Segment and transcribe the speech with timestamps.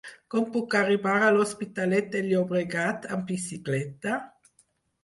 [0.33, 4.19] Com puc arribar a l'Hospitalet de Llobregat amb bicicleta?